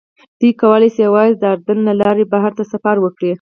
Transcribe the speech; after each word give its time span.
دوی 0.39 0.51
کولی 0.61 0.89
شي 0.95 0.99
یوازې 1.07 1.35
د 1.37 1.43
اردن 1.53 1.79
له 1.87 1.93
لارې 2.01 2.23
بهر 2.33 2.51
ته 2.59 2.63
سفر 2.71 2.95
وکړي. 3.01 3.29